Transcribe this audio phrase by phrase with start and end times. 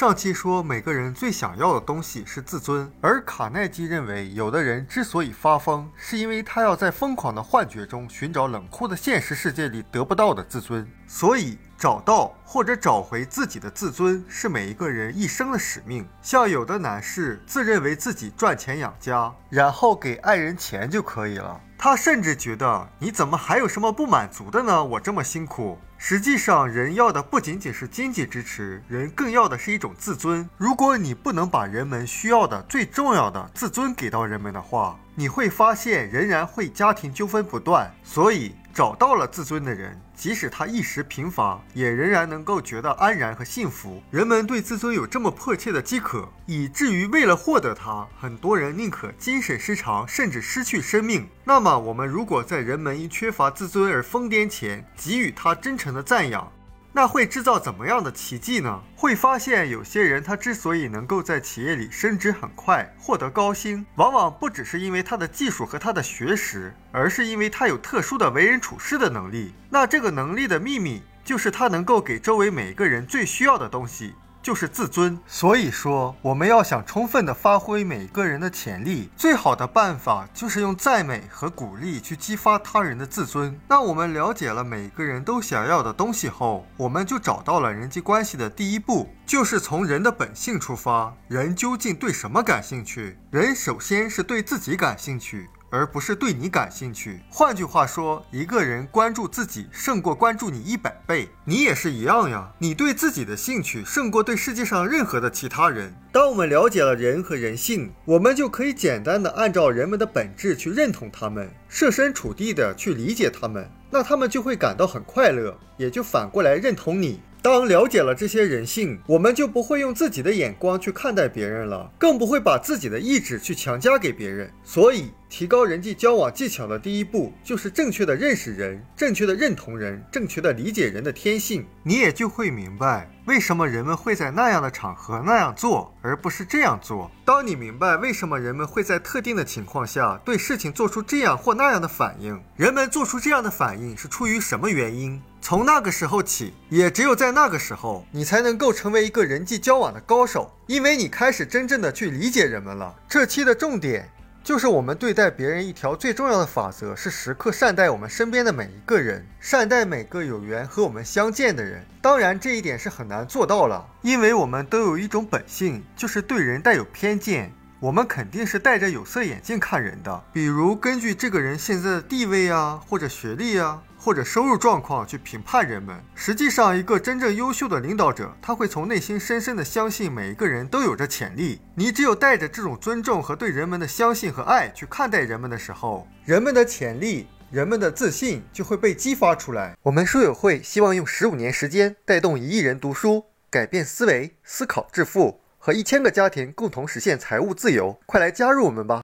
[0.00, 10.90] 上期说每个人最想要的东西是自尊，而卡耐基认为，有的人之所以发疯，是因为他要在疯狂的幻觉中寻找冷酷的现实世界里得不到的自尊。
[11.06, 16.08] 所以，找到或者找回自己的自尊是每一个人一生的使命。
[16.22, 21.60] 像有的男士自认为自己赚钱养家，然后给爱人钱就可以了。
[21.82, 24.84] 他甚至觉得，你怎么还有什么不满足的呢？
[24.84, 25.78] 我这么辛苦。
[25.96, 30.46] 实际上，人要的不仅仅是经济支持，人更要的是一种自尊。
[30.58, 37.90] 如果你不能把人们需要的最重要的自尊给到人们的话，你会发现仍然会家庭纠纷不断。
[38.04, 44.02] 所以，找到了自尊的人，即使他一时贫乏，也仍然能够觉得安然和幸福。
[44.10, 51.28] 人们对自尊有这么迫切的饥渴，以至于为了获得它，很多人宁可精神失常，甚至失去生命。
[51.44, 56.50] 那么，我们如果在人们因缺乏自尊而疯癫前给予他真诚的赞扬，
[56.92, 58.82] 那会制造怎么样的奇迹呢？
[58.96, 69.54] 会发现有些人他之所以能够在企业里升职很快，获得高薪，往往不只是因为他的技术和他的学识，而是因为他有特殊的为人处事的能力。
[69.70, 74.14] 那这个能力的秘密，就是他能够给周围每一个人最需要的东西。
[74.42, 83.58] 就是自尊，所以说我们要想充分的发挥每个人的潜力，最好的办法就是用赞美和鼓励去激发他人的自尊。
[83.68, 93.18] 那我们了解了每个人都想要的东西后，我们就找到了人际关系的第一步，就是从人的本性出发，人究竟对什么感兴趣？
[93.30, 95.48] 人首先是对自己感兴趣。
[95.70, 97.20] 而不是对你感兴趣。
[97.30, 102.52] 换句话说，一个人关注自己胜过关注你一百倍，你也是一样呀。
[102.58, 105.94] 你对自己的兴趣胜过对世界上任何的其他人。
[106.12, 117.20] 当我们了解了人和人性，我们就可以简单的按照人们的本质去认同他们，设身处地的去理解他们，那他们就会感到很快乐，也就反过来认同你。
[117.42, 124.52] 当了解了这些人性，我们就不会用自己的眼光去看待别人了，更不会把自己的意志去强加给别人。
[124.62, 131.64] 所以，提高人际交往技巧的第一步就是正确的认识人，正确的认同人，正确的理解人的天性。
[131.84, 137.08] 你也就会明白，为什么人们会在那样的场合那样做，而不是这样做。
[137.24, 145.22] 当你明白为什么人们会在特定的情况下对事情做出这样或那样的反应，人们做出这样的反应是出于什么原因？
[145.40, 152.94] 从那个时候起，也只有在那个时候，你才能够成为一个人际交往的高手，因为你开始真正的去理解人们了。
[153.08, 154.10] 这期的重点
[154.42, 161.84] 就是我们对待别人一条最重要的法则是时刻善待我们身边的每一个人，善待每个有缘和我们相见的人。
[162.00, 167.52] 当然，这一点是很难做到了，因为我们都有一种本性，就是对人带有偏见。
[167.78, 173.82] 我们肯定是戴着有色眼镜看人的，比如根据这个人现在的地位啊，或者学历啊。
[174.00, 176.02] 或者收入状况去评判人们。
[176.14, 181.60] 实际上，一个真正优秀的领导者，他会从内心深深的相信每一个人都有着潜力。
[181.74, 189.76] 你只有带着这种尊重和对人们的相信和爱去看待人们的时候，人们的潜力、人们的自信就会被激发出来。
[189.82, 198.00] 我们书友会希望用十五年时间带动一亿人读书，改变思维、思考致富，和一千个家庭共同实现财务自由。
[198.06, 198.98] 快来加入我们吧！